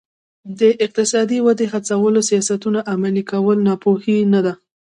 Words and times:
د 0.59 0.61
اقتصادي 0.85 1.39
ودې 1.45 1.65
هڅولو 1.73 2.19
سیاستونه 2.29 2.79
عملي 2.91 3.23
کول 3.31 3.57
ناپوهي 3.67 4.17
نه 4.33 4.39
ده. 4.45 4.53